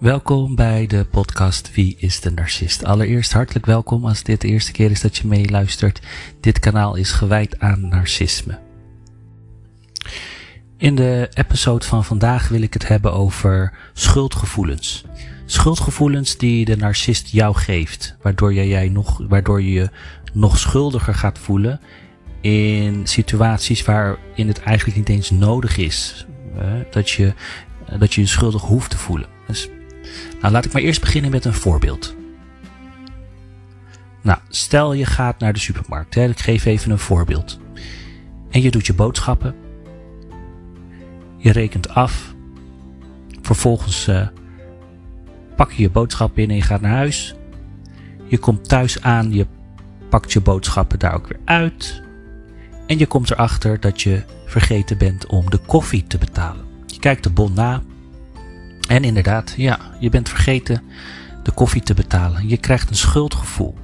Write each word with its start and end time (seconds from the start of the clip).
Welkom 0.00 0.54
bij 0.54 0.86
de 0.86 1.04
podcast 1.04 1.74
Wie 1.74 1.96
is 1.98 2.20
de 2.20 2.30
Narcist? 2.30 2.84
Allereerst 2.84 3.32
hartelijk 3.32 3.66
welkom 3.66 4.06
als 4.06 4.22
dit 4.22 4.40
de 4.40 4.48
eerste 4.48 4.72
keer 4.72 4.90
is 4.90 5.00
dat 5.00 5.16
je 5.16 5.26
meeluistert. 5.26 6.00
Dit 6.40 6.58
kanaal 6.58 6.94
is 6.94 7.12
gewijd 7.12 7.58
aan 7.58 7.88
narcisme. 7.88 8.58
In 10.76 10.94
de 10.94 11.28
episode 11.34 11.86
van 11.86 12.04
vandaag 12.04 12.48
wil 12.48 12.62
ik 12.62 12.72
het 12.72 12.88
hebben 12.88 13.12
over 13.12 13.78
schuldgevoelens. 13.92 15.04
Schuldgevoelens 15.44 16.36
die 16.36 16.64
de 16.64 16.76
narcist 16.76 17.28
jou 17.28 17.56
geeft, 17.56 18.16
waardoor 18.22 18.54
je, 18.54 18.68
jij 18.68 18.88
nog, 18.88 19.20
waardoor 19.28 19.62
je 19.62 19.72
je 19.72 19.90
nog 20.32 20.58
schuldiger 20.58 21.14
gaat 21.14 21.38
voelen 21.38 21.80
in 22.40 23.06
situaties 23.06 23.84
waarin 23.84 24.48
het 24.48 24.60
eigenlijk 24.60 24.96
niet 24.98 25.08
eens 25.08 25.30
nodig 25.30 25.76
is 25.76 26.26
dat, 26.90 27.10
je, 27.10 27.32
dat 27.98 28.14
je 28.14 28.20
je 28.20 28.26
schuldig 28.26 28.62
hoeft 28.62 28.90
te 28.90 28.98
voelen. 28.98 29.28
Dus, 29.46 29.68
nou, 30.40 30.52
laat 30.52 30.64
ik 30.64 30.72
maar 30.72 30.82
eerst 30.82 31.00
beginnen 31.00 31.30
met 31.30 31.44
een 31.44 31.54
voorbeeld. 31.54 32.14
Nou, 34.22 34.38
stel 34.48 34.92
je 34.92 35.04
gaat 35.04 35.38
naar 35.38 35.52
de 35.52 35.58
supermarkt. 35.58 36.14
Hè, 36.14 36.28
ik 36.28 36.40
geef 36.40 36.64
even 36.64 36.90
een 36.90 36.98
voorbeeld. 36.98 37.60
En 38.50 38.62
je 38.62 38.70
doet 38.70 38.86
je 38.86 38.94
boodschappen. 38.94 39.54
Je 41.36 41.52
rekent 41.52 41.88
af. 41.88 42.34
Vervolgens 43.42 44.08
uh, 44.08 44.26
pak 45.56 45.72
je 45.72 45.82
je 45.82 45.90
boodschap 45.90 46.38
in 46.38 46.50
en 46.50 46.56
je 46.56 46.62
gaat 46.62 46.80
naar 46.80 46.96
huis. 46.96 47.34
Je 48.26 48.38
komt 48.38 48.68
thuis 48.68 49.02
aan, 49.02 49.32
je 49.32 49.46
pakt 50.08 50.32
je 50.32 50.40
boodschappen 50.40 50.98
daar 50.98 51.14
ook 51.14 51.28
weer 51.28 51.40
uit. 51.44 52.02
En 52.86 52.98
je 52.98 53.06
komt 53.06 53.30
erachter 53.30 53.80
dat 53.80 54.02
je 54.02 54.22
vergeten 54.46 54.98
bent 54.98 55.26
om 55.26 55.50
de 55.50 55.58
koffie 55.58 56.06
te 56.06 56.18
betalen. 56.18 56.64
Je 56.86 56.98
kijkt 56.98 57.22
de 57.22 57.30
bon 57.30 57.52
na. 57.52 57.82
En 58.90 59.04
inderdaad, 59.04 59.54
ja, 59.56 59.78
je 60.00 60.08
bent 60.08 60.28
vergeten 60.28 60.82
de 61.42 61.50
koffie 61.50 61.82
te 61.82 61.94
betalen. 61.94 62.48
Je 62.48 62.56
krijgt 62.56 62.90
een 62.90 62.96
schuldgevoel. 62.96 63.74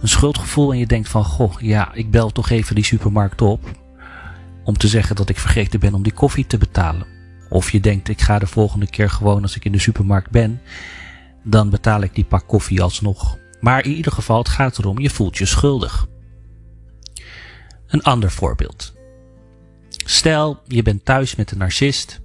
Een 0.00 0.08
schuldgevoel 0.08 0.72
en 0.72 0.78
je 0.78 0.86
denkt 0.86 1.08
van, 1.08 1.24
goh, 1.24 1.60
ja, 1.60 1.94
ik 1.94 2.10
bel 2.10 2.30
toch 2.30 2.50
even 2.50 2.74
die 2.74 2.84
supermarkt 2.84 3.42
op. 3.42 3.70
Om 4.64 4.76
te 4.76 4.88
zeggen 4.88 5.16
dat 5.16 5.28
ik 5.28 5.38
vergeten 5.38 5.80
ben 5.80 5.94
om 5.94 6.02
die 6.02 6.12
koffie 6.12 6.46
te 6.46 6.58
betalen. 6.58 7.06
Of 7.48 7.70
je 7.70 7.80
denkt, 7.80 8.08
ik 8.08 8.20
ga 8.20 8.38
de 8.38 8.46
volgende 8.46 8.90
keer 8.90 9.10
gewoon 9.10 9.42
als 9.42 9.56
ik 9.56 9.64
in 9.64 9.72
de 9.72 9.78
supermarkt 9.78 10.30
ben. 10.30 10.60
Dan 11.44 11.70
betaal 11.70 12.02
ik 12.02 12.14
die 12.14 12.24
pak 12.24 12.46
koffie 12.46 12.82
alsnog. 12.82 13.38
Maar 13.60 13.84
in 13.84 13.92
ieder 13.92 14.12
geval, 14.12 14.38
het 14.38 14.48
gaat 14.48 14.78
erom, 14.78 14.98
je 14.98 15.10
voelt 15.10 15.38
je 15.38 15.46
schuldig. 15.46 16.06
Een 17.86 18.02
ander 18.02 18.30
voorbeeld. 18.30 18.94
Stel, 19.88 20.60
je 20.66 20.82
bent 20.82 21.04
thuis 21.04 21.36
met 21.36 21.50
een 21.50 21.58
narcist. 21.58 22.24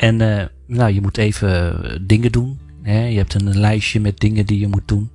En 0.00 0.20
uh, 0.20 0.44
nou, 0.66 0.92
je 0.92 1.00
moet 1.00 1.16
even 1.16 2.06
dingen 2.06 2.32
doen. 2.32 2.60
Hè? 2.82 3.04
Je 3.04 3.16
hebt 3.16 3.34
een 3.34 3.58
lijstje 3.58 4.00
met 4.00 4.20
dingen 4.20 4.46
die 4.46 4.60
je 4.60 4.68
moet 4.68 4.88
doen. 4.88 5.10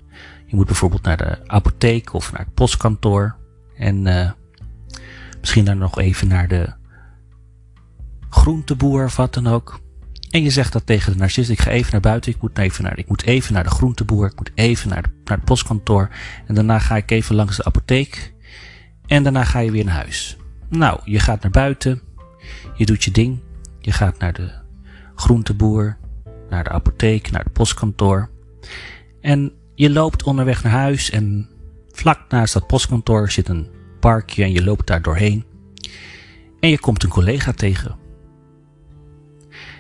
Je 0.46 0.56
moet 0.56 0.66
bijvoorbeeld 0.66 1.02
naar 1.02 1.18
de 1.18 1.48
apotheek 1.48 2.14
of 2.14 2.32
naar 2.32 2.42
het 2.42 2.54
postkantoor. 2.54 3.36
En 3.78 4.06
uh, 4.06 4.32
misschien 5.40 5.66
dan 5.66 5.78
nog 5.78 6.00
even 6.00 6.28
naar 6.28 6.48
de 6.48 6.74
groenteboer 8.30 9.06
of 9.06 9.16
wat 9.16 9.34
dan 9.34 9.48
ook. 9.48 9.80
En 10.30 10.44
je 10.44 10.50
zegt 10.50 10.74
dat 10.74 10.86
tegen 10.86 11.12
de 11.12 11.18
narcist. 11.18 11.50
Ik 11.50 11.62
ga 11.62 11.72
even 11.72 11.92
naar 11.92 12.02
buiten. 12.02 12.32
Ik 12.32 12.42
moet 12.42 12.58
even 12.58 12.84
naar, 12.84 12.98
ik 12.98 13.08
moet 13.08 13.24
even 13.24 13.54
naar 13.54 13.64
de 13.64 13.70
groenteboer. 13.70 14.26
Ik 14.26 14.38
moet 14.38 14.52
even 14.56 14.90
naar, 14.90 15.02
de, 15.02 15.10
naar 15.24 15.38
het 15.38 15.46
postkantoor. 15.46 16.10
En 16.48 16.56
daarna 16.56 16.80
ga 16.80 16.96
ik 16.96 17.12
even 17.12 17.36
langs 17.36 17.58
de 17.58 17.66
apotheek. 17.66 18.34
En 19.06 19.24
daarna 19.24 19.44
ga 19.44 19.60
je 19.60 19.72
weer 19.72 19.86
naar 19.86 19.96
huis. 19.96 20.38
Nou, 20.70 21.00
je 21.04 21.20
gaat 21.20 21.42
naar 21.42 21.52
buiten. 21.52 22.02
Je 22.76 22.86
doet 22.86 23.04
je 23.04 23.12
ding. 23.12 23.40
Je 23.80 23.92
gaat 23.92 24.20
naar 24.20 24.34
de 24.34 24.64
groenteboer, 25.16 25.98
naar 26.50 26.64
de 26.64 26.70
apotheek, 26.70 27.32
naar 27.32 27.44
het 27.44 27.54
postkantoor. 27.54 28.30
En 29.22 29.54
je 29.76 29.90
loopt 29.90 30.24
onderweg 30.24 30.64
naar 30.64 30.72
huis 30.72 31.10
en 31.10 31.50
vlak 31.92 32.20
naast 32.30 32.54
dat 32.54 32.68
postkantoor 32.68 33.32
zit 33.32 33.48
een 33.48 33.68
parkje 34.00 34.44
en 34.44 34.52
je 34.52 34.64
loopt 34.64 34.88
daar 34.88 35.02
doorheen. 35.02 35.46
En 36.60 36.70
je 36.70 36.80
komt 36.80 37.04
een 37.04 37.10
collega 37.10 37.52
tegen. 37.52 37.96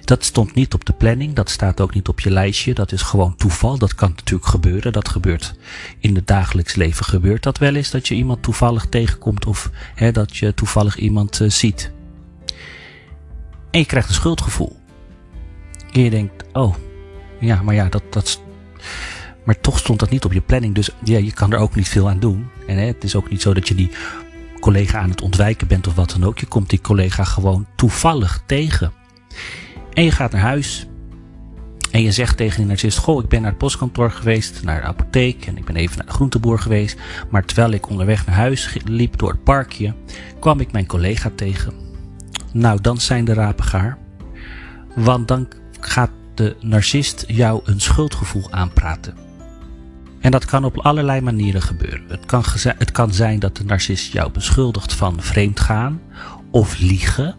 Dat 0.06 0.24
stond 0.24 0.54
niet 0.54 0.74
op 0.74 0.86
de 0.86 0.94
planning, 0.94 1.34
dat 1.34 1.50
staat 1.50 1.82
ook 1.82 1.94
niet 1.94 2.08
op 2.08 2.20
je 2.20 2.32
lijstje, 2.32 2.74
dat 2.74 2.92
is 2.92 3.02
gewoon 3.02 3.36
toeval. 3.36 3.78
Dat 3.78 3.96
kan 3.96 4.09
natuurlijk 4.16 4.50
gebeuren, 4.50 4.94
dat 4.94 5.09
gebeurt 5.09 5.56
in 6.00 6.16
het 6.16 6.28
dagelijks 6.28 6.76
leven 6.76 7.06
gebeurt 7.06 7.44
dat 7.44 7.58
wel 7.58 7.76
eens, 7.76 7.92
dat 7.92 8.08
je 8.08 8.16
iemand 8.16 8.44
toevallig 8.44 8.86
tegenkomt 8.86 9.46
of 9.46 9.72
hè, 9.96 10.12
dat 10.12 10.38
je 10.38 10.54
toevallig 10.54 10.98
iemand 10.98 11.40
uh, 11.40 11.50
ziet. 11.50 11.92
En 13.72 13.80
je 13.80 13.86
krijgt 13.86 14.08
een 14.08 14.16
schuldgevoel. 14.16 14.76
En 15.96 16.02
je 16.02 16.10
denkt, 16.10 16.44
oh, 16.54 16.76
ja, 17.40 17.62
maar 17.62 17.76
ja, 17.76 17.90
dat, 17.90 18.04
dat, 18.10 18.42
maar 19.44 19.60
toch 19.60 19.80
stond 19.80 20.00
dat 20.00 20.10
niet 20.10 20.26
op 20.26 20.34
je 20.34 20.42
planning, 20.42 20.76
dus 20.76 20.90
ja, 21.04 21.18
je 21.18 21.34
kan 21.34 21.54
er 21.54 21.60
ook 21.60 21.76
niet 21.76 21.90
veel 21.90 22.10
aan 22.10 22.20
doen. 22.20 22.48
En 22.68 22.78
hè, 22.78 22.86
het 22.86 23.04
is 23.04 23.16
ook 23.16 23.30
niet 23.30 23.42
zo 23.42 23.54
dat 23.54 23.68
je 23.68 23.76
die 23.76 23.92
collega 24.60 25.00
aan 25.00 25.10
het 25.10 25.22
ontwijken 25.22 25.68
bent 25.68 25.88
of 25.88 25.96
wat 25.96 26.10
dan 26.10 26.24
ook. 26.24 26.40
Je 26.40 26.46
komt 26.46 26.70
die 26.70 26.82
collega 26.82 27.24
gewoon 27.24 27.66
toevallig 27.76 28.44
tegen. 28.46 28.92
En 29.94 30.04
je 30.04 30.12
gaat 30.12 30.32
naar 30.32 30.42
huis. 30.42 30.88
En 31.92 32.02
je 32.02 32.12
zegt 32.12 32.38
tegen 32.38 32.58
die 32.58 32.66
narcist: 32.66 32.98
Goh, 32.98 33.24
ik 33.24 33.30
ben 33.30 33.42
naar 33.42 33.50
het 33.50 33.60
postkantoor 33.60 34.12
geweest, 34.12 34.64
naar 34.64 34.82
de 34.82 34.88
apotheek 34.88 35.46
en 35.46 35.58
ik 35.58 35.66
ben 35.66 35.76
even 35.76 35.98
naar 35.98 36.06
de 36.06 36.14
groenteboer 36.14 36.60
geweest. 36.60 37.00
Maar 37.30 37.46
terwijl 37.46 37.72
ik 37.72 37.90
onderweg 37.90 38.26
naar 38.26 38.36
huis 38.36 38.78
liep 38.86 39.18
door 39.18 39.32
het 39.32 39.44
parkje, 39.44 39.94
kwam 40.40 40.60
ik 40.60 40.72
mijn 40.72 40.86
collega 40.86 41.32
tegen. 41.36 41.74
Nou, 42.54 42.82
dan 42.82 42.98
zijn 42.98 43.26
de 43.26 43.34
rapen 43.34 43.66
gaar. 43.66 43.98
Want 44.96 45.28
dan 45.28 45.48
gaat 45.88 46.12
de 46.34 46.56
narcist 46.59 47.23
jou 47.28 47.62
een 47.63 47.81
schuldgevoel 47.81 48.51
aanpraten. 48.51 49.18
En 50.19 50.31
dat 50.31 50.46
kan 50.46 50.66
op 50.66 50.78
allerlei 50.78 51.22
manieren 51.22 51.62
gebeuren. 51.62 52.06
Het 52.07 52.25
kan, 52.25 52.44
het 52.78 52.91
kan 52.91 53.13
zijn 53.13 53.40
dat 53.40 53.57
de 53.57 53.63
narcist 53.63 54.13
jou 54.13 54.31
beschuldigt 54.31 54.94
van 54.94 55.22
vreemdgaan 55.22 56.01
of 56.51 56.78
liegen. 56.78 57.35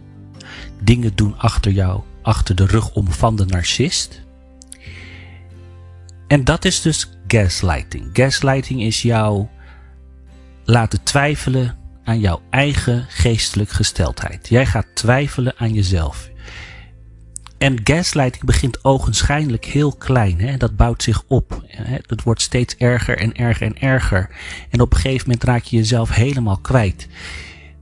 Dingen 0.83 1.15
doen 1.15 1.39
achter 1.39 1.73
jou 1.73 2.03
achter 2.23 2.55
de 2.55 2.67
rug 2.67 2.95
om 2.95 3.13
van 3.13 3.37
de 3.37 3.45
narcist. 3.45 4.23
En 6.27 6.45
dat 6.45 6.65
is 6.65 6.83
dus 6.83 7.11
gaslighting. 7.27 8.11
Gaslighting 8.13 8.83
is 8.83 9.03
jou 9.03 9.47
laten 10.65 11.03
twijfelen 11.03 11.77
aan 12.05 12.21
jouw 12.21 12.43
eigen 12.51 13.07
geestelijke 13.09 13.75
gesteldheid. 13.75 14.49
Jij 14.49 14.67
gaat 14.67 14.87
twijfelen 14.95 15.55
aan 15.57 15.73
jezelf. 15.73 16.31
En 17.59 17.81
gaslighting 17.85 18.45
begint 18.45 18.85
ogenschijnlijk 18.85 19.65
heel 19.65 19.93
klein. 19.93 20.41
Hè? 20.41 20.57
Dat 20.57 20.77
bouwt 20.77 21.03
zich 21.03 21.23
op. 21.27 21.63
Het 22.07 22.23
wordt 22.23 22.43
steeds 22.43 22.77
erger 22.77 23.19
en 23.19 23.37
erger 23.37 23.67
en 23.67 23.81
erger. 23.81 24.31
En 24.71 24.81
op 24.81 24.93
een 24.93 25.01
gegeven 25.01 25.27
moment 25.27 25.45
raak 25.45 25.63
je 25.63 25.77
jezelf 25.77 26.11
helemaal 26.11 26.59
kwijt. 26.59 27.09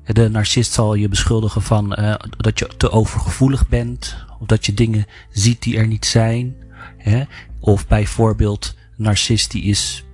De 0.04 0.28
narcist 0.28 0.72
zal 0.72 0.94
je 0.94 1.08
beschuldigen 1.08 1.62
van 1.62 2.00
uh, 2.00 2.14
dat 2.36 2.58
je 2.58 2.70
te 2.76 2.90
overgevoelig 2.90 3.68
bent. 3.68 4.16
Of 4.40 4.46
dat 4.46 4.66
je 4.66 4.74
dingen 4.74 5.06
ziet 5.30 5.62
die 5.62 5.76
er 5.76 5.86
niet 5.86 6.06
zijn. 6.06 6.56
Hè? 6.98 7.22
Of 7.60 7.86
bijvoorbeeld, 7.86 8.74
een 8.96 9.04
narcist 9.04 9.50
die 9.50 9.62
is, 9.62 10.04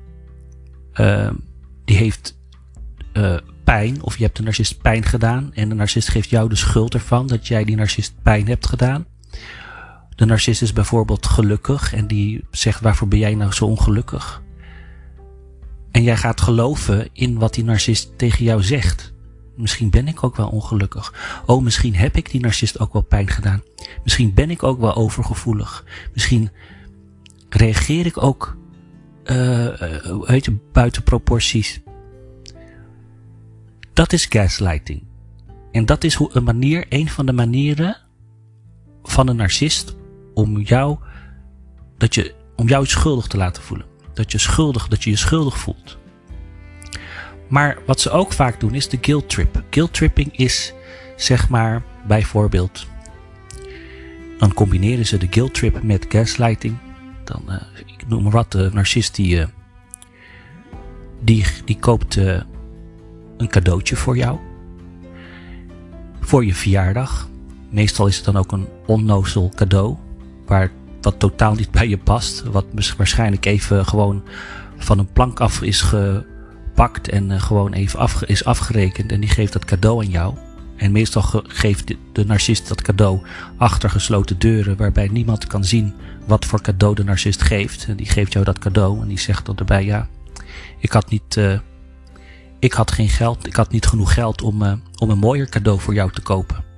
uh, 0.95 1.31
die 1.85 1.97
heeft 1.97 2.39
uh, 3.13 3.37
pijn. 3.65 4.03
Of 4.03 4.17
je 4.17 4.25
hebt 4.25 4.37
de 4.37 4.43
narcist 4.43 4.83
pijn 4.83 5.05
gedaan. 5.05 5.55
En 5.55 5.69
de 5.69 5.75
narcist 5.75 6.09
geeft 6.09 6.31
jou 6.31 6.49
de 6.49 6.57
schuld 6.57 6.95
ervan 6.95 7.27
dat 7.27 7.47
jij 7.47 7.65
die 7.65 7.77
narcist 7.77 8.15
pijn 8.23 8.47
hebt 8.47 8.67
gedaan. 8.67 9.07
De 10.15 10.25
narcist 10.25 10.63
is 10.63 10.73
bijvoorbeeld 10.73 11.27
gelukkig 11.27 11.95
en 11.95 12.07
die 12.07 12.45
zegt 12.51 12.81
waarvoor 12.81 13.09
ben 13.09 13.19
jij 13.19 13.35
nou 13.35 13.53
zo 13.53 13.65
ongelukkig? 13.65 14.43
En 15.91 16.03
jij 16.03 16.17
gaat 16.17 16.41
geloven 16.41 17.09
in 17.13 17.39
wat 17.39 17.55
die 17.55 17.65
narcist 17.65 18.19
tegen 18.19 18.45
jou 18.45 18.63
zegt. 18.63 19.13
Misschien 19.57 19.91
ben 19.91 20.09
ik 20.09 20.25
ook 20.25 20.37
wel 20.37 20.49
ongelukkig. 20.49 21.15
Oh, 21.47 21.63
misschien 21.63 21.95
heb 21.95 22.17
ik 22.17 22.31
die 22.31 22.41
narcist 22.41 22.79
ook 22.79 22.93
wel 22.93 23.03
pijn 23.03 23.29
gedaan. 23.29 23.63
Misschien 24.03 24.35
ben 24.35 24.51
ik 24.51 24.63
ook 24.63 24.81
wel 24.81 24.95
overgevoelig. 24.95 25.85
Misschien 26.13 26.51
reageer 27.49 28.07
ik 28.07 28.23
ook, 28.23 28.57
uh, 29.25 29.81
weet 30.27 30.45
je, 30.45 30.59
buiten 30.73 31.03
proporties. 31.03 31.81
Dat 33.93 34.13
is 34.13 34.25
gaslighting. 34.25 35.03
En 35.73 35.87
dat 35.87 36.05
is 36.05 36.15
hoe 36.15 36.31
een 36.33 36.45
manier, 36.45 36.87
een 36.89 37.09
van 37.09 37.27
de 37.27 37.33
manieren 37.33 37.97
van 39.03 39.29
een 39.29 39.37
narcist 39.37 39.97
om 40.35 40.61
jou, 40.61 40.99
dat 41.97 42.15
je, 42.15 42.35
om 42.57 42.69
jou 42.69 42.87
schuldig 42.87 43.27
te 43.27 43.37
laten 43.37 43.63
voelen. 43.63 43.87
Dat 44.15 44.33
je 44.33 44.39
schuldig, 44.39 44.89
dat 44.89 45.05
je 45.05 45.11
je 45.11 45.17
schuldig 45.17 45.59
voelt. 45.59 45.99
Maar 47.49 47.79
wat 47.87 48.01
ze 48.01 48.11
ook 48.11 48.33
vaak 48.33 48.61
doen 48.61 48.75
is 48.75 48.89
de 48.89 48.99
guilt 49.01 49.29
trip. 49.29 49.63
Guilt 49.71 49.95
tripping 49.95 50.37
is 50.37 50.75
zeg 51.17 51.49
maar 51.49 51.83
bijvoorbeeld. 52.07 52.87
Dan 54.39 54.55
combineren 54.55 55.07
ze 55.07 55.19
de 55.19 55.27
guilt 55.31 55.55
trip 55.55 55.83
met 55.83 56.07
gaslighting. 56.09 56.77
Dan, 57.25 57.43
uh, 57.49 57.57
ik 57.87 58.07
noem 58.09 58.23
maar 58.23 58.33
wat, 58.33 58.53
de 58.53 58.71
narcist 58.73 59.15
die, 59.15 59.37
uh, 59.37 59.47
die, 61.65 61.79
koopt 61.81 62.17
uh, 62.17 62.41
een 63.37 63.49
cadeautje 63.49 63.97
voor 63.97 64.17
jou. 64.17 64.39
Voor 66.21 66.45
je 66.45 66.55
verjaardag. 66.55 67.30
Meestal 67.71 68.07
is 68.07 68.17
het 68.17 68.25
dan 68.25 68.37
ook 68.37 68.53
een 68.53 68.69
onnozel 68.87 69.53
cadeau. 69.55 69.97
Waar 70.47 70.71
wat 71.01 71.19
totaal 71.19 71.55
niet 71.55 71.71
bij 71.71 71.89
je 71.89 71.99
past. 71.99 72.43
Wat 72.43 72.65
waarschijnlijk 72.97 73.47
even 73.47 73.87
gewoon 73.87 74.23
van 74.77 74.99
een 74.99 75.13
plank 75.13 75.41
af 75.41 75.63
is 75.63 75.81
gepakt 75.81 77.09
en 77.09 77.31
uh, 77.31 77.41
gewoon 77.41 77.73
even 77.73 77.99
afge 77.99 78.27
is 78.27 78.45
afgerekend. 78.45 79.13
En 79.13 79.21
die 79.21 79.29
geeft 79.29 79.53
dat 79.53 79.65
cadeau 79.65 80.05
aan 80.05 80.11
jou. 80.11 80.35
En 80.77 80.93
meestal 80.93 81.23
geeft 81.47 81.95
de 82.13 82.25
narcist 82.25 82.69
dat 82.69 82.83
cadeau 82.83 83.21
achter 83.57 83.91
gesloten 83.91 84.39
deuren, 84.39 84.77
waarbij 84.77 85.09
niemand 85.09 85.47
kan 85.47 85.65
zien 85.65 85.95
wat 86.27 86.45
voor 86.45 86.61
cadeau 86.61 86.95
de 86.95 87.05
narcist 87.05 87.43
geeft. 87.43 87.87
En 87.89 87.97
die 87.97 88.07
geeft 88.07 88.33
jou 88.33 88.45
dat 88.45 88.59
cadeau 88.59 89.03
en 89.03 89.09
die 89.09 89.19
zegt 89.19 89.47
dan 89.47 89.57
erbij: 89.57 89.85
Ja, 89.85 90.09
ik 90.79 90.93
had 90.93 91.11
niet. 91.11 91.37
Uh, 91.37 91.59
ik 92.59 92.73
had 92.73 92.91
geen 92.91 93.09
geld, 93.09 93.47
ik 93.47 93.57
had 93.57 93.71
niet 93.71 93.87
genoeg 93.87 94.15
geld 94.15 94.43
om, 94.43 94.63
uh, 94.63 94.73
om 94.99 95.11
een 95.11 95.19
mooier 95.19 95.49
cadeau 95.49 95.81
voor 95.81 95.95
jou 95.95 96.13
te 96.13 96.21
kopen. 96.21 96.70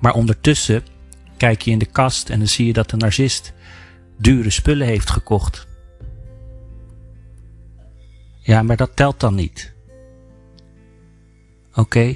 Maar 0.00 0.14
ondertussen 0.14 0.84
kijk 1.36 1.62
je 1.62 1.70
in 1.70 1.78
de 1.78 1.86
kast 1.86 2.30
en 2.30 2.38
dan 2.38 2.48
zie 2.48 2.66
je 2.66 2.72
dat 2.72 2.90
de 2.90 2.96
narcist 2.96 3.52
dure 4.18 4.50
spullen 4.50 4.86
heeft 4.86 5.10
gekocht. 5.10 5.66
Ja, 8.40 8.62
maar 8.62 8.76
dat 8.76 8.96
telt 8.96 9.20
dan 9.20 9.34
niet. 9.34 9.74
Oké. 11.74 12.14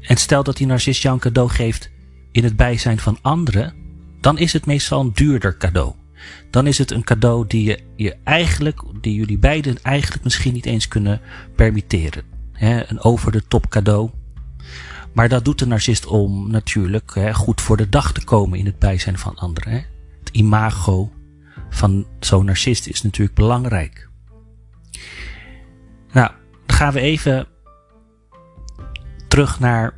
En 0.00 0.16
stel 0.16 0.42
dat 0.42 0.56
die 0.56 0.66
narcist 0.66 1.02
jou 1.02 1.14
een 1.14 1.20
cadeau 1.20 1.48
geeft 1.48 1.90
in 2.32 2.44
het 2.44 2.56
bijzijn 2.56 2.98
van 2.98 3.18
anderen, 3.22 3.74
dan 4.20 4.38
is 4.38 4.52
het 4.52 4.66
meestal 4.66 5.00
een 5.00 5.12
duurder 5.12 5.56
cadeau. 5.56 5.94
Dan 6.50 6.66
is 6.66 6.78
het 6.78 6.90
een 6.90 7.04
cadeau 7.04 7.46
die 7.46 7.64
je, 7.64 7.80
je 7.96 8.16
eigenlijk, 8.24 8.82
die 9.00 9.14
jullie 9.14 9.38
beiden 9.38 9.82
eigenlijk 9.82 10.24
misschien 10.24 10.52
niet 10.52 10.66
eens 10.66 10.88
kunnen 10.88 11.20
permitteren. 11.54 12.22
Een 12.58 13.00
over 13.00 13.32
de 13.32 13.46
top 13.46 13.68
cadeau. 13.68 14.10
Maar 15.16 15.28
dat 15.28 15.44
doet 15.44 15.58
de 15.58 15.66
narcist 15.66 16.06
om 16.06 16.50
natuurlijk 16.50 17.14
he, 17.14 17.34
goed 17.34 17.60
voor 17.60 17.76
de 17.76 17.88
dag 17.88 18.12
te 18.12 18.24
komen 18.24 18.58
in 18.58 18.66
het 18.66 18.78
bijzijn 18.78 19.18
van 19.18 19.34
anderen. 19.34 19.72
He. 19.72 19.80
Het 20.18 20.28
imago 20.32 21.12
van 21.70 22.06
zo'n 22.20 22.44
narcist 22.44 22.86
is 22.86 23.02
natuurlijk 23.02 23.36
belangrijk. 23.36 24.08
Nou, 26.12 26.30
dan 26.66 26.76
gaan 26.76 26.92
we 26.92 27.00
even 27.00 27.46
terug 29.28 29.60
naar 29.60 29.94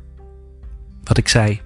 wat 1.03 1.17
ik 1.17 1.27
zei. 1.27 1.61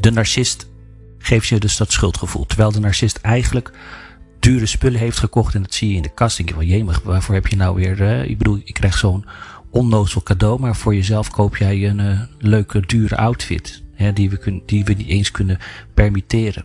De 0.00 0.10
narcist 0.10 0.70
geeft 1.18 1.48
je 1.48 1.60
dus 1.60 1.76
dat 1.76 1.92
schuldgevoel. 1.92 2.46
Terwijl 2.46 2.72
de 2.72 2.80
narcist 2.80 3.16
eigenlijk 3.16 3.72
dure 4.38 4.66
spullen 4.66 5.00
heeft 5.00 5.18
gekocht 5.18 5.54
en 5.54 5.62
dat 5.62 5.74
zie 5.74 5.88
je 5.88 5.96
in 5.96 6.02
de 6.02 6.14
kast. 6.14 6.36
Denk 6.36 6.48
je 6.48 6.54
van, 6.54 6.66
jemig, 6.66 7.00
waarvoor 7.02 7.34
heb 7.34 7.46
je 7.46 7.56
nou 7.56 7.74
weer... 7.74 8.00
Uh, 8.00 8.24
ik 8.24 8.38
bedoel, 8.38 8.60
je 8.64 8.72
krijgt 8.72 8.98
zo'n 8.98 9.26
onnozel 9.70 10.22
cadeau, 10.22 10.60
maar 10.60 10.76
voor 10.76 10.94
jezelf 10.94 11.30
koop 11.30 11.56
jij 11.56 11.88
een 11.88 11.98
uh, 11.98 12.20
leuke, 12.38 12.80
dure 12.86 13.16
outfit. 13.16 13.82
Hè, 13.94 14.12
die, 14.12 14.30
we 14.30 14.62
die 14.66 14.84
we 14.84 14.92
niet 14.92 15.08
eens 15.08 15.30
kunnen 15.30 15.58
permitteren. 15.94 16.64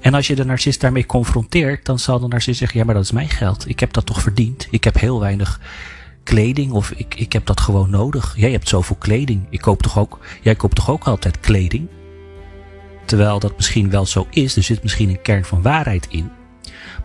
En 0.00 0.14
als 0.14 0.26
je 0.26 0.34
de 0.34 0.44
narcist 0.44 0.80
daarmee 0.80 1.06
confronteert, 1.06 1.86
dan 1.86 1.98
zal 1.98 2.20
de 2.20 2.28
narcist 2.28 2.58
zeggen: 2.58 2.78
Ja, 2.78 2.84
maar 2.84 2.94
dat 2.94 3.04
is 3.04 3.12
mijn 3.12 3.28
geld. 3.28 3.68
Ik 3.68 3.80
heb 3.80 3.92
dat 3.92 4.06
toch 4.06 4.20
verdiend. 4.20 4.68
Ik 4.70 4.84
heb 4.84 5.00
heel 5.00 5.20
weinig 5.20 5.60
kleding 6.22 6.72
of 6.72 6.90
ik, 6.90 7.14
ik 7.14 7.32
heb 7.32 7.46
dat 7.46 7.60
gewoon 7.60 7.90
nodig. 7.90 8.34
Jij 8.36 8.50
hebt 8.50 8.68
zoveel 8.68 8.96
kleding. 8.96 9.46
Ik 9.50 9.60
koop 9.60 9.82
toch 9.82 9.98
ook, 9.98 10.18
jij 10.42 10.54
koopt 10.54 10.76
toch 10.76 10.90
ook 10.90 11.04
altijd 11.04 11.40
kleding? 11.40 11.88
Terwijl 13.04 13.38
dat 13.38 13.56
misschien 13.56 13.90
wel 13.90 14.06
zo 14.06 14.26
is, 14.30 14.56
er 14.56 14.62
zit 14.62 14.82
misschien 14.82 15.08
een 15.08 15.22
kern 15.22 15.44
van 15.44 15.62
waarheid 15.62 16.06
in. 16.10 16.30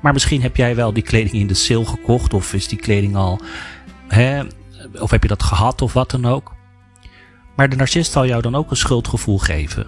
Maar 0.02 0.14
misschien 0.14 0.42
heb 0.42 0.56
jij 0.56 0.76
wel 0.76 0.94
die 0.94 1.04
kleding 1.04 1.34
in 1.34 1.48
de 1.48 1.54
sale 1.54 1.86
gekocht, 1.86 2.34
of 2.34 2.54
is 2.54 2.68
die 2.68 2.80
kleding 2.80 3.16
al, 3.16 3.40
hè, 4.08 4.44
of 5.00 5.12
heb 5.12 5.22
je 5.22 5.28
dat 5.28 5.44
gehad 5.44 5.82
of 5.82 5.94
wat 5.94 6.12
dan 6.12 6.26
ook. 6.26 6.56
Maar 7.56 7.70
de 7.70 7.76
narcist 7.76 8.12
zal 8.12 8.26
jou 8.26 8.42
dan 8.42 8.56
ook 8.56 8.70
een 8.70 8.78
schuldgevoel 8.78 9.38
geven. 9.38 9.88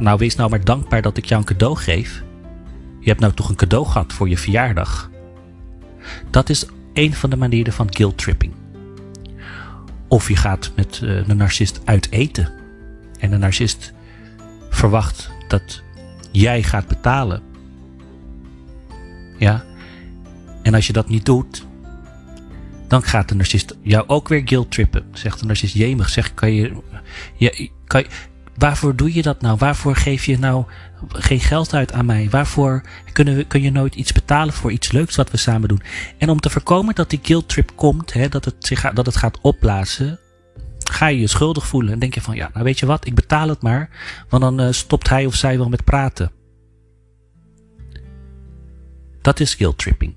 Nou, 0.00 0.18
wees 0.18 0.36
nou 0.36 0.50
maar 0.50 0.64
dankbaar 0.64 1.02
dat 1.02 1.16
ik 1.16 1.24
jou 1.24 1.40
een 1.40 1.46
cadeau 1.46 1.76
geef. 1.76 2.22
Je 3.00 3.08
hebt 3.08 3.20
nou 3.20 3.32
toch 3.32 3.48
een 3.48 3.54
cadeau 3.54 3.86
gehad 3.86 4.12
voor 4.12 4.28
je 4.28 4.38
verjaardag. 4.38 5.10
Dat 6.30 6.48
is 6.48 6.66
een 6.92 7.14
van 7.14 7.30
de 7.30 7.36
manieren 7.36 7.72
van 7.72 7.94
guilt 7.94 8.18
tripping. 8.18 8.52
Of 10.08 10.28
je 10.28 10.36
gaat 10.36 10.72
met 10.76 11.00
uh, 11.02 11.26
de 11.26 11.34
narcist 11.34 11.80
uit 11.84 12.10
eten. 12.10 12.52
En 13.18 13.30
de 13.30 13.36
narcist 13.36 13.92
verwacht 14.70 15.30
dat 15.48 15.82
jij 16.32 16.62
gaat 16.62 16.86
betalen. 16.86 17.42
Ja. 19.38 19.64
En 20.62 20.74
als 20.74 20.86
je 20.86 20.92
dat 20.92 21.08
niet 21.08 21.24
doet, 21.24 21.66
dan 22.90 23.02
gaat 23.02 23.28
de 23.28 23.34
narcist 23.34 23.76
jou 23.82 24.04
ook 24.06 24.28
weer 24.28 24.42
guilt 24.44 24.70
trippen. 24.70 25.04
Zegt 25.12 25.40
de 25.40 25.46
narcist, 25.46 25.74
jemig, 25.74 26.08
zeg, 26.08 26.34
kan 26.34 26.52
je, 26.52 26.72
je, 27.36 27.70
kan 27.86 28.00
je, 28.00 28.06
waarvoor 28.56 28.96
doe 28.96 29.14
je 29.14 29.22
dat 29.22 29.40
nou? 29.40 29.56
Waarvoor 29.58 29.96
geef 29.96 30.24
je 30.24 30.38
nou 30.38 30.64
geen 31.08 31.40
geld 31.40 31.74
uit 31.74 31.92
aan 31.92 32.06
mij? 32.06 32.30
Waarvoor 32.30 32.82
kunnen 33.12 33.36
we, 33.36 33.44
kun 33.44 33.62
je 33.62 33.70
nooit 33.70 33.94
iets 33.94 34.12
betalen 34.12 34.54
voor 34.54 34.72
iets 34.72 34.92
leuks 34.92 35.16
wat 35.16 35.30
we 35.30 35.36
samen 35.36 35.68
doen? 35.68 35.82
En 36.18 36.28
om 36.28 36.40
te 36.40 36.50
voorkomen 36.50 36.94
dat 36.94 37.10
die 37.10 37.20
guilt 37.22 37.48
trip 37.48 37.72
komt, 37.74 38.12
hè, 38.12 38.28
dat, 38.28 38.44
het 38.44 38.54
zich, 38.58 38.92
dat 38.92 39.06
het 39.06 39.16
gaat 39.16 39.40
opblazen, 39.40 40.18
ga 40.90 41.06
je 41.06 41.20
je 41.20 41.26
schuldig 41.26 41.66
voelen 41.66 41.92
en 41.92 41.98
denk 41.98 42.14
je 42.14 42.20
van, 42.20 42.34
ja, 42.34 42.50
nou 42.52 42.64
weet 42.64 42.78
je 42.78 42.86
wat, 42.86 43.06
ik 43.06 43.14
betaal 43.14 43.48
het 43.48 43.62
maar, 43.62 43.90
want 44.28 44.42
dan 44.42 44.60
uh, 44.60 44.72
stopt 44.72 45.08
hij 45.08 45.26
of 45.26 45.34
zij 45.34 45.58
wel 45.58 45.68
met 45.68 45.84
praten. 45.84 46.32
Dat 49.20 49.40
is 49.40 49.54
guilt 49.54 49.78
tripping. 49.78 50.14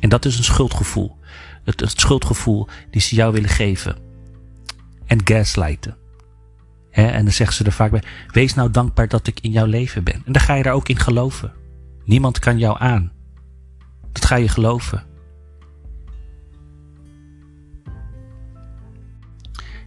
En 0.00 0.08
dat 0.08 0.24
is 0.24 0.38
een 0.38 0.44
schuldgevoel. 0.44 1.16
Het, 1.64 1.82
schuldgevoel 1.86 2.68
die 2.90 3.00
ze 3.00 3.14
jou 3.14 3.32
willen 3.32 3.48
geven. 3.48 3.96
En 5.06 5.20
gaslighten. 5.24 5.96
En 6.90 7.24
dan 7.24 7.32
zeggen 7.32 7.56
ze 7.56 7.64
er 7.64 7.72
vaak 7.72 7.90
bij: 7.90 8.02
Wees 8.30 8.54
nou 8.54 8.70
dankbaar 8.70 9.08
dat 9.08 9.26
ik 9.26 9.40
in 9.40 9.50
jouw 9.50 9.66
leven 9.66 10.04
ben. 10.04 10.14
En 10.14 10.32
dan 10.32 10.42
ga 10.42 10.54
je 10.54 10.62
daar 10.62 10.74
ook 10.74 10.88
in 10.88 10.98
geloven. 10.98 11.52
Niemand 12.04 12.38
kan 12.38 12.58
jou 12.58 12.76
aan. 12.78 13.12
Dat 14.12 14.24
ga 14.24 14.36
je 14.36 14.48
geloven. 14.48 15.02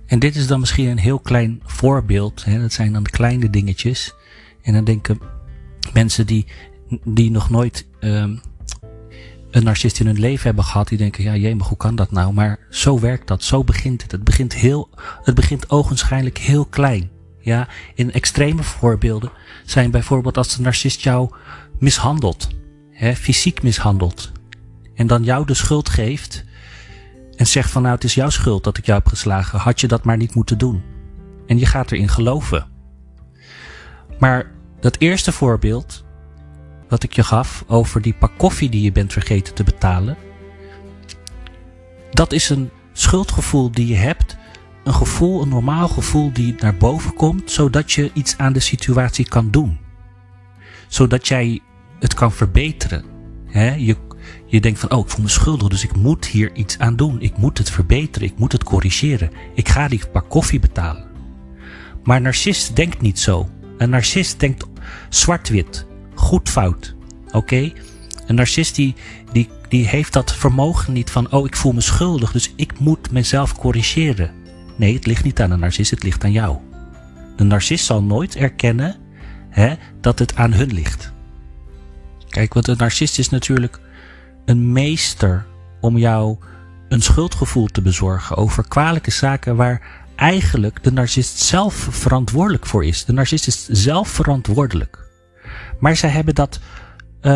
En 0.05 0.19
dit 0.19 0.35
is 0.35 0.47
dan 0.47 0.59
misschien 0.59 0.87
een 0.87 0.97
heel 0.97 1.19
klein 1.19 1.61
voorbeeld. 1.65 2.45
Dat 2.45 2.73
zijn 2.73 2.93
dan 2.93 3.03
de 3.03 3.09
kleine 3.09 3.49
dingetjes. 3.49 4.15
En 4.61 4.73
dan 4.73 4.83
denken 4.83 5.19
mensen 5.93 6.25
die, 6.25 6.45
die 7.03 7.31
nog 7.31 7.49
nooit 7.49 7.87
um, 7.99 8.41
een 9.57 9.63
narcist 9.63 9.99
in 9.99 10.05
hun 10.05 10.19
leven 10.19 10.43
hebben 10.43 10.63
gehad, 10.63 10.87
die 10.87 10.97
denken, 10.97 11.23
ja 11.23 11.35
jee, 11.35 11.55
maar 11.55 11.67
hoe 11.67 11.77
kan 11.77 11.95
dat 11.95 12.11
nou? 12.11 12.33
Maar 12.33 12.59
zo 12.69 12.99
werkt 12.99 13.27
dat, 13.27 13.43
zo 13.43 13.63
begint 13.63 14.01
het. 14.01 14.11
Het 14.11 14.23
begint 14.23 14.53
heel, 14.53 14.89
het 15.23 15.35
begint 15.35 15.69
ogenschijnlijk 15.69 16.37
heel 16.37 16.65
klein. 16.65 17.09
Ja, 17.39 17.67
in 17.95 18.11
extreme 18.11 18.63
voorbeelden 18.63 19.31
zijn 19.65 19.91
bijvoorbeeld 19.91 20.37
als 20.37 20.55
de 20.55 20.61
narcist 20.61 21.01
jou 21.01 21.29
mishandelt, 21.79 22.47
hè, 22.91 23.15
fysiek 23.15 23.61
mishandelt, 23.61 24.31
en 24.95 25.07
dan 25.07 25.23
jou 25.23 25.45
de 25.45 25.53
schuld 25.53 25.89
geeft 25.89 26.43
en 27.35 27.47
zegt 27.47 27.71
van 27.71 27.81
nou 27.81 27.95
het 27.95 28.03
is 28.03 28.13
jouw 28.13 28.29
schuld 28.29 28.63
dat 28.63 28.77
ik 28.77 28.85
jou 28.85 28.97
heb 28.97 29.07
geslagen, 29.07 29.59
had 29.59 29.81
je 29.81 29.87
dat 29.87 30.03
maar 30.03 30.17
niet 30.17 30.35
moeten 30.35 30.57
doen. 30.57 30.83
En 31.47 31.57
je 31.57 31.65
gaat 31.65 31.91
erin 31.91 32.09
geloven. 32.09 32.67
Maar 34.19 34.51
dat 34.79 34.95
eerste 34.99 35.31
voorbeeld, 35.31 36.03
wat 36.89 37.03
ik 37.03 37.13
je 37.13 37.23
gaf 37.23 37.63
over 37.67 38.01
die 38.01 38.13
pak 38.13 38.31
koffie 38.37 38.69
die 38.69 38.81
je 38.81 38.91
bent 38.91 39.13
vergeten 39.13 39.53
te 39.53 39.63
betalen, 39.63 40.17
dat 42.11 42.31
is 42.31 42.49
een 42.49 42.69
schuldgevoel 42.93 43.71
die 43.71 43.87
je 43.87 43.95
hebt. 43.95 44.37
Een 44.83 44.93
gevoel, 44.93 45.41
een 45.41 45.49
normaal 45.49 45.87
gevoel 45.87 46.33
die 46.33 46.55
naar 46.59 46.75
boven 46.75 47.13
komt, 47.13 47.51
zodat 47.51 47.91
je 47.91 48.11
iets 48.13 48.37
aan 48.37 48.53
de 48.53 48.59
situatie 48.59 49.27
kan 49.27 49.51
doen. 49.51 49.79
Zodat 50.87 51.27
jij 51.27 51.61
het 51.99 52.13
kan 52.13 52.31
verbeteren. 52.31 53.05
je 53.77 53.97
je 54.45 54.61
denkt 54.61 54.79
van, 54.79 54.91
oh, 54.91 54.99
ik 54.99 55.09
voel 55.09 55.23
me 55.23 55.29
schuldig, 55.29 55.67
dus 55.67 55.83
ik 55.83 55.95
moet 55.95 56.25
hier 56.25 56.55
iets 56.55 56.79
aan 56.79 56.95
doen. 56.95 57.21
Ik 57.21 57.37
moet 57.37 57.57
het 57.57 57.69
verbeteren, 57.69 58.27
ik 58.27 58.37
moet 58.37 58.51
het 58.51 58.63
corrigeren. 58.63 59.31
Ik 59.53 59.69
ga 59.69 59.87
die 59.87 60.01
pak 60.11 60.29
koffie 60.29 60.59
betalen. 60.59 61.07
Maar 62.03 62.17
een 62.17 62.23
narcist 62.23 62.75
denkt 62.75 63.01
niet 63.01 63.19
zo. 63.19 63.49
Een 63.77 63.89
narcist 63.89 64.39
denkt 64.39 64.65
zwart-wit, 65.09 65.87
goed-fout. 66.27 66.95
Oké? 67.31 67.71
Een 68.25 68.35
narcist 68.35 68.75
die, 68.75 68.95
die, 69.31 69.49
die 69.69 69.87
heeft 69.87 70.13
dat 70.13 70.33
vermogen 70.33 70.93
niet 70.93 71.09
van, 71.09 71.31
oh, 71.31 71.45
ik 71.45 71.55
voel 71.55 71.71
me 71.71 71.81
schuldig, 71.81 72.31
dus 72.31 72.53
ik 72.55 72.79
moet 72.79 73.11
mezelf 73.11 73.57
corrigeren. 73.57 74.31
Nee, 74.75 74.93
het 74.93 75.05
ligt 75.05 75.23
niet 75.23 75.41
aan 75.41 75.51
een 75.51 75.59
narcist, 75.59 75.91
het 75.91 76.03
ligt 76.03 76.23
aan 76.23 76.31
jou. 76.31 76.57
De 77.35 77.43
narcist 77.43 77.85
zal 77.85 78.03
nooit 78.03 78.35
erkennen 78.35 78.95
hè, 79.49 79.75
dat 80.01 80.19
het 80.19 80.35
aan 80.35 80.53
hun 80.53 80.73
ligt. 80.73 81.11
Kijk, 82.29 82.53
want 82.53 82.67
een 82.67 82.77
narcist 82.77 83.19
is 83.19 83.29
natuurlijk 83.29 83.79
een 84.45 84.71
meester 84.71 85.45
om 85.81 85.97
jou 85.97 86.37
een 86.89 87.01
schuldgevoel 87.01 87.67
te 87.67 87.81
bezorgen 87.81 88.35
over 88.35 88.67
kwalijke 88.67 89.11
zaken 89.11 89.55
waar 89.55 90.05
eigenlijk 90.15 90.83
de 90.83 90.91
narcist 90.91 91.39
zelf 91.39 91.87
verantwoordelijk 91.91 92.65
voor 92.65 92.85
is. 92.85 93.05
De 93.05 93.13
narcist 93.13 93.47
is 93.47 93.67
zelf 93.67 94.09
verantwoordelijk. 94.09 95.06
Maar 95.79 95.95
zij 95.95 96.09
hebben 96.09 96.35
dat, 96.35 96.59
uh, 97.21 97.31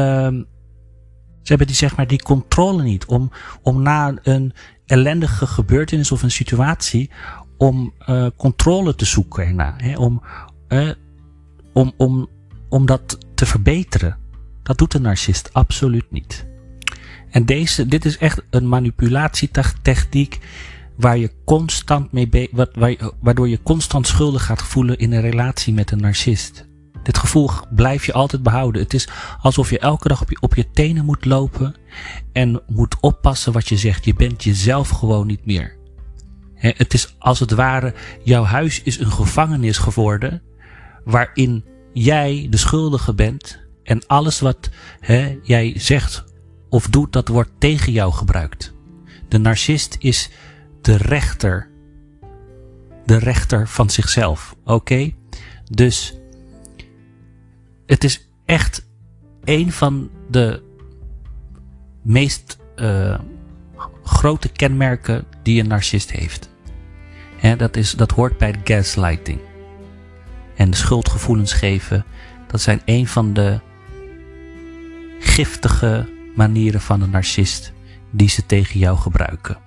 ze 1.41 1.47
hebben 1.47 1.67
die, 1.67 1.75
zeg 1.75 1.95
maar, 1.95 2.07
die 2.07 2.21
controle 2.21 2.83
niet 2.83 3.05
om, 3.05 3.31
om 3.61 3.81
na 3.81 4.13
een 4.23 4.53
ellendige 4.85 5.47
gebeurtenis 5.47 6.11
of 6.11 6.23
een 6.23 6.31
situatie, 6.31 7.09
om 7.57 7.93
uh, 8.09 8.27
controle 8.37 8.95
te 8.95 9.05
zoeken 9.05 9.45
erna. 9.45 9.73
Hè, 9.77 9.97
om, 9.97 10.21
uh, 10.69 10.89
om, 11.73 11.93
om, 11.97 12.29
om 12.69 12.85
dat 12.85 13.17
te 13.35 13.45
verbeteren. 13.45 14.17
Dat 14.63 14.77
doet 14.77 14.91
de 14.91 14.99
narcist 14.99 15.53
absoluut 15.53 16.11
niet. 16.11 16.45
En 17.29 17.45
deze, 17.45 17.85
dit 17.85 18.05
is 18.05 18.17
echt 18.17 18.41
een 18.49 18.69
manipulatietechniek 18.69 20.39
waar 20.97 21.17
je 21.17 21.31
constant 21.45 22.11
mee 22.11 22.49
waardoor 23.19 23.49
je 23.49 23.61
constant 23.63 24.07
schuldig 24.07 24.45
gaat 24.45 24.61
voelen 24.61 24.97
in 24.97 25.11
een 25.11 25.21
relatie 25.21 25.73
met 25.73 25.91
een 25.91 26.01
narcist. 26.01 26.69
Dit 27.03 27.17
gevoel 27.17 27.49
blijf 27.69 28.05
je 28.05 28.13
altijd 28.13 28.43
behouden. 28.43 28.81
Het 28.81 28.93
is 28.93 29.07
alsof 29.41 29.69
je 29.69 29.79
elke 29.79 30.07
dag 30.07 30.21
op 30.21 30.29
je, 30.29 30.37
op 30.39 30.55
je 30.55 30.71
tenen 30.71 31.05
moet 31.05 31.25
lopen 31.25 31.75
en 32.33 32.61
moet 32.67 32.95
oppassen 32.99 33.53
wat 33.53 33.69
je 33.69 33.77
zegt. 33.77 34.05
Je 34.05 34.13
bent 34.13 34.43
jezelf 34.43 34.89
gewoon 34.89 35.27
niet 35.27 35.45
meer. 35.45 35.77
het 36.55 36.93
is 36.93 37.15
als 37.19 37.39
het 37.39 37.51
ware, 37.51 37.93
jouw 38.23 38.43
huis 38.43 38.81
is 38.81 38.99
een 38.99 39.11
gevangenis 39.11 39.77
geworden 39.77 40.41
waarin 41.03 41.65
jij 41.93 42.47
de 42.49 42.57
schuldige 42.57 43.13
bent 43.13 43.59
en 43.83 44.07
alles 44.07 44.39
wat 44.39 44.69
jij 45.43 45.73
zegt 45.77 46.23
of 46.69 46.87
doet, 46.87 47.13
dat 47.13 47.27
wordt 47.27 47.51
tegen 47.57 47.91
jou 47.91 48.13
gebruikt. 48.13 48.73
De 49.27 49.37
narcist 49.37 49.95
is 49.99 50.29
de 50.81 50.97
rechter. 50.97 51.69
De 53.05 53.17
rechter 53.17 53.67
van 53.67 53.89
zichzelf. 53.89 54.55
Oké? 54.65 55.11
Dus 55.63 56.20
het 57.91 58.03
is 58.03 58.27
echt 58.45 58.87
een 59.43 59.71
van 59.71 60.09
de 60.29 60.63
meest 62.01 62.57
uh, 62.75 63.19
grote 64.03 64.49
kenmerken 64.49 65.25
die 65.43 65.61
een 65.61 65.67
narcist 65.67 66.11
heeft. 66.11 66.49
He, 67.37 67.55
dat, 67.55 67.75
is, 67.75 67.91
dat 67.91 68.11
hoort 68.11 68.37
bij 68.37 68.51
de 68.51 68.59
gaslighting. 68.63 69.39
En 70.55 70.73
schuldgevoelens 70.73 71.53
geven, 71.53 72.05
dat 72.47 72.61
zijn 72.61 72.81
een 72.85 73.07
van 73.07 73.33
de 73.33 73.59
giftige 75.19 76.09
manieren 76.35 76.81
van 76.81 77.01
een 77.01 77.09
narcist 77.09 77.73
die 78.11 78.29
ze 78.29 78.45
tegen 78.45 78.79
jou 78.79 78.97
gebruiken. 78.97 79.57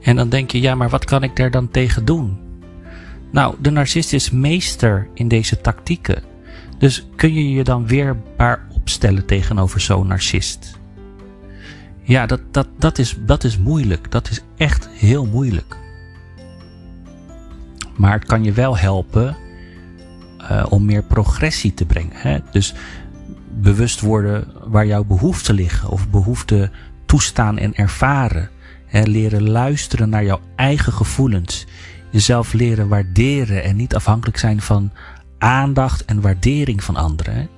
En 0.00 0.16
dan 0.16 0.28
denk 0.28 0.50
je, 0.50 0.60
ja, 0.60 0.74
maar 0.74 0.88
wat 0.88 1.04
kan 1.04 1.22
ik 1.22 1.36
daar 1.36 1.50
dan 1.50 1.70
tegen 1.70 2.04
doen? 2.04 2.47
Nou, 3.30 3.54
de 3.60 3.70
narcist 3.70 4.12
is 4.12 4.30
meester 4.30 5.08
in 5.14 5.28
deze 5.28 5.60
tactieken. 5.60 6.22
Dus 6.78 7.06
kun 7.16 7.34
je 7.34 7.50
je 7.50 7.64
dan 7.64 7.86
weerbaar 7.86 8.66
opstellen 8.74 9.26
tegenover 9.26 9.80
zo'n 9.80 10.06
narcist? 10.06 10.78
Ja, 12.02 12.26
dat, 12.26 12.40
dat, 12.50 12.68
dat, 12.78 12.98
is, 12.98 13.16
dat 13.20 13.44
is 13.44 13.58
moeilijk. 13.58 14.10
Dat 14.10 14.30
is 14.30 14.40
echt 14.56 14.88
heel 14.92 15.26
moeilijk. 15.26 15.76
Maar 17.96 18.12
het 18.12 18.24
kan 18.24 18.44
je 18.44 18.52
wel 18.52 18.76
helpen 18.78 19.36
uh, 20.40 20.66
om 20.68 20.84
meer 20.84 21.02
progressie 21.02 21.74
te 21.74 21.86
brengen. 21.86 22.16
Hè? 22.16 22.38
Dus 22.50 22.74
bewust 23.48 24.00
worden 24.00 24.52
waar 24.64 24.86
jouw 24.86 25.04
behoeften 25.04 25.54
liggen 25.54 25.88
of 25.88 26.08
behoeften 26.08 26.72
toestaan 27.06 27.58
en 27.58 27.74
ervaren. 27.74 28.50
Hè? 28.86 29.02
Leren 29.02 29.50
luisteren 29.50 30.08
naar 30.08 30.24
jouw 30.24 30.40
eigen 30.56 30.92
gevoelens 30.92 31.66
jezelf 32.10 32.52
leren 32.52 32.88
waarderen 32.88 33.62
en 33.62 33.76
niet 33.76 33.94
afhankelijk 33.94 34.38
zijn 34.38 34.60
van 34.60 34.92
aandacht 35.38 36.04
en 36.04 36.20
waardering 36.20 36.84
van 36.84 36.96
anderen. 36.96 37.48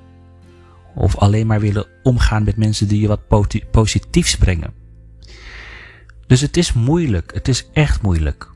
Of 0.94 1.16
alleen 1.16 1.46
maar 1.46 1.60
willen 1.60 1.86
omgaan 2.02 2.44
met 2.44 2.56
mensen 2.56 2.88
die 2.88 3.00
je 3.00 3.08
wat 3.08 3.50
positiefs 3.70 4.36
brengen. 4.36 4.72
Dus 6.26 6.40
het 6.40 6.56
is 6.56 6.72
moeilijk. 6.72 7.34
Het 7.34 7.48
is 7.48 7.68
echt 7.72 8.02
moeilijk. 8.02 8.50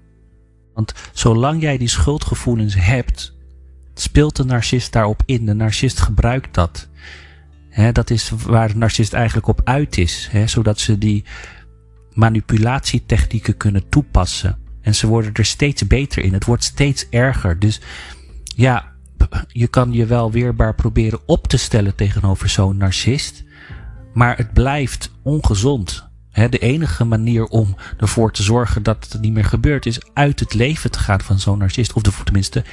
Want 0.75 0.95
zolang 1.13 1.63
jij 1.63 1.79
die 1.79 1.89
schuldgevoelens 1.89 2.75
hebt, 2.75 3.35
speelt 3.95 4.37
de 4.37 4.45
narcist 4.45 4.93
daarop 4.93 5.23
in. 5.27 5.47
De 5.47 5.55
narcist 5.55 6.01
gebruikt 6.01 6.55
dat. 6.55 6.89
dat 7.93 8.11
is 8.11 8.31
waar 8.31 8.69
de 8.69 8.77
narcist 8.77 9.13
eigenlijk 9.13 9.47
op 9.47 9.61
uit 9.65 9.99
is. 9.99 10.31
zodat 10.45 10.79
ze 10.79 10.99
die 10.99 11.25
manipulatietechnieken 12.13 13.57
kunnen 13.57 13.89
toepassen. 13.89 14.64
En 14.85 14.95
ze 14.95 15.07
worden 15.07 15.33
er 15.33 15.45
steeds 15.45 15.87
beter 15.87 16.23
in. 16.23 16.33
Het 16.33 16.45
wordt 16.45 16.65
steeds 16.65 17.09
erger. 17.09 17.59
Dus 17.59 17.81
ja, 18.57 18.93
je 19.49 19.67
kan 19.67 19.93
je 19.93 20.07
wel 20.07 20.31
weerbaar 20.31 20.75
proberen 20.75 21.21
op 21.27 21.47
te 21.47 21.57
stellen 21.57 21.95
tegenover 21.95 22.49
zo'n 22.49 22.77
narcist. 22.77 23.45
Maar 24.13 24.37
het 24.37 24.53
blijft 24.53 25.11
ongezond. 25.23 26.09
de 26.33 26.59
enige 26.59 27.05
manier 27.05 27.45
om 27.45 27.77
ervoor 27.99 28.33
te 28.33 28.43
zorgen 28.43 28.83
dat 28.83 29.07
het 29.11 29.21
niet 29.21 29.33
meer 29.33 29.45
gebeurt, 29.45 29.87
is 29.87 30.01
uit 30.15 30.41
het 30.41 30.55
leven 30.55 30.91
te 30.91 30.99
gaan 30.99 31.21
van 31.21 31.39
zo'n 31.39 31.59
narcist. 31.59 31.93
Of 31.93 32.03
de, 32.03 32.11
tenminste, 32.25 32.65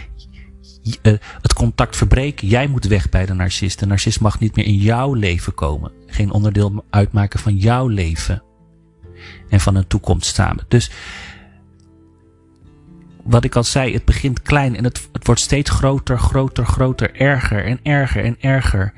eh, 1.01 1.13
het 1.41 1.53
contact 1.53 1.96
verbreken. 1.96 2.48
Jij 2.48 2.68
moet 2.68 2.86
weg 2.86 3.10
bij 3.10 3.25
de 3.25 3.34
narcist. 3.34 3.80
De 3.80 3.86
narcist 3.86 4.20
mag 4.20 4.39
niet 4.39 4.56
meer 4.56 4.65
in 4.65 4.77
jouw 4.77 5.13
leven 5.13 5.53
komen. 5.53 5.91
Geen 6.06 6.32
onderdeel 6.32 6.86
uitmaken 6.89 7.39
van 7.39 7.58
jouw 7.58 7.88
leven. 7.88 8.44
En 9.50 9.60
van 9.60 9.75
een 9.75 9.88
toekomst 9.88 10.36
samen. 10.36 10.65
Dus 10.68 10.91
wat 13.23 13.43
ik 13.43 13.55
al 13.55 13.63
zei, 13.63 13.93
het 13.93 14.05
begint 14.05 14.41
klein 14.41 14.75
en 14.75 14.83
het, 14.83 15.09
het 15.11 15.25
wordt 15.25 15.41
steeds 15.41 15.69
groter, 15.69 16.19
groter, 16.19 16.65
groter, 16.65 17.15
erger 17.15 17.65
en 17.65 17.79
erger 17.83 18.23
en 18.23 18.35
erger. 18.39 18.93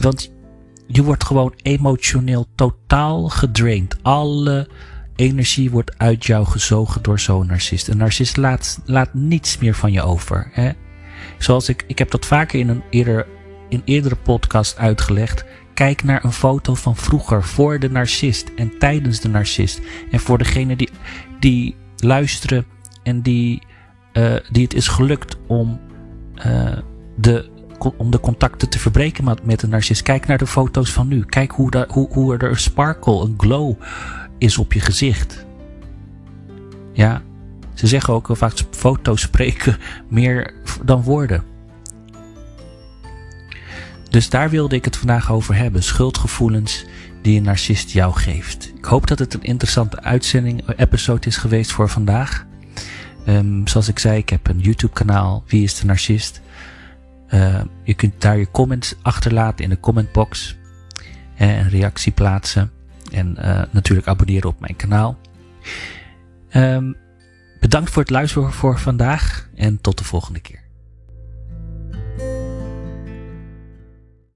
Want 0.00 0.32
je 0.86 1.02
wordt 1.02 1.24
gewoon 1.24 1.54
emotioneel 1.62 2.46
totaal 2.54 3.28
gedraind. 3.28 3.96
Alle 4.02 4.68
energie 5.16 5.70
wordt 5.70 5.98
uit 5.98 6.26
jou 6.26 6.46
gezogen 6.46 7.02
door 7.02 7.20
zo'n 7.20 7.46
narcist. 7.46 7.88
Een 7.88 7.96
narcist 7.96 8.36
laat, 8.36 8.80
laat 8.84 9.14
niets 9.14 9.58
meer 9.58 9.74
van 9.74 9.92
je 9.92 10.02
over. 10.02 10.50
Hè? 10.52 10.70
Zoals 11.38 11.68
ik, 11.68 11.84
ik 11.86 11.98
heb 11.98 12.10
dat 12.10 12.26
vaker 12.26 12.58
in 12.58 12.68
een 12.68 12.82
eerder, 12.90 13.26
in 13.68 13.82
eerdere 13.84 14.16
podcast 14.16 14.78
uitgelegd. 14.78 15.44
Kijk 15.74 16.02
naar 16.02 16.24
een 16.24 16.32
foto 16.32 16.74
van 16.74 16.96
vroeger, 16.96 17.44
voor 17.44 17.78
de 17.78 17.90
narcist 17.90 18.50
en 18.56 18.78
tijdens 18.78 19.20
de 19.20 19.28
narcist. 19.28 19.80
En 20.10 20.20
voor 20.20 20.38
degene 20.38 20.76
die, 20.76 20.90
die 21.40 21.76
luisteren 21.96 22.66
en 23.02 23.20
die, 23.20 23.62
uh, 24.12 24.34
die 24.50 24.62
het 24.62 24.74
is 24.74 24.88
gelukt 24.88 25.36
om, 25.46 25.80
uh, 26.46 26.78
de, 27.16 27.50
om 27.96 28.10
de 28.10 28.20
contacten 28.20 28.68
te 28.68 28.78
verbreken 28.78 29.24
met, 29.44 29.62
een 29.62 29.70
narcist. 29.70 30.02
Kijk 30.02 30.26
naar 30.26 30.38
de 30.38 30.46
foto's 30.46 30.92
van 30.92 31.08
nu. 31.08 31.24
Kijk 31.24 31.50
hoe, 31.50 31.70
daar, 31.70 31.86
hoe, 31.88 32.08
hoe 32.12 32.36
er 32.36 32.50
een 32.50 32.56
sparkle, 32.56 33.22
een 33.24 33.34
glow 33.36 33.74
is 34.38 34.58
op 34.58 34.72
je 34.72 34.80
gezicht. 34.80 35.46
Ja, 36.92 37.22
ze 37.74 37.86
zeggen 37.86 38.14
ook 38.14 38.28
vaak 38.32 38.52
foto's 38.70 39.20
spreken 39.20 39.76
meer 40.08 40.54
dan 40.84 41.02
woorden. 41.02 41.44
Dus 44.10 44.30
daar 44.30 44.50
wilde 44.50 44.76
ik 44.76 44.84
het 44.84 44.96
vandaag 44.96 45.32
over 45.32 45.54
hebben. 45.54 45.82
Schuldgevoelens 45.82 46.84
die 47.22 47.36
een 47.36 47.42
narcist 47.42 47.90
jou 47.90 48.12
geeft. 48.14 48.72
Ik 48.76 48.84
hoop 48.84 49.06
dat 49.06 49.18
het 49.18 49.34
een 49.34 49.42
interessante 49.42 50.02
uitzending, 50.02 50.68
episode 50.76 51.26
is 51.26 51.36
geweest 51.36 51.72
voor 51.72 51.88
vandaag. 51.88 52.46
Um, 53.26 53.66
zoals 53.66 53.88
ik 53.88 53.98
zei, 53.98 54.18
ik 54.18 54.28
heb 54.28 54.48
een 54.48 54.60
YouTube 54.60 54.92
kanaal. 54.92 55.44
Wie 55.46 55.62
is 55.62 55.74
de 55.74 55.86
narcist? 55.86 56.40
Uh, 57.34 57.60
je 57.82 57.94
kunt 57.94 58.20
daar 58.20 58.38
je 58.38 58.50
comments 58.50 58.94
achterlaten 59.02 59.64
in 59.64 59.70
de 59.70 59.80
commentbox. 59.80 60.56
En 61.36 61.48
een 61.48 61.68
reactie 61.68 62.12
plaatsen. 62.12 62.70
En 63.12 63.36
uh, 63.38 63.62
natuurlijk 63.70 64.08
abonneren 64.08 64.48
op 64.48 64.60
mijn 64.60 64.76
kanaal. 64.76 65.18
Um, 66.54 66.96
bedankt 67.60 67.90
voor 67.90 68.02
het 68.02 68.10
luisteren 68.10 68.52
voor 68.52 68.78
vandaag. 68.78 69.48
En 69.54 69.80
tot 69.80 69.98
de 69.98 70.04
volgende 70.04 70.40
keer. 70.40 70.59